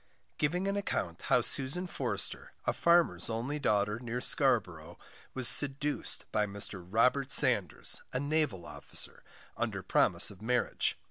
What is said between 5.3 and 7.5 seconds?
was seduced by Mr Robert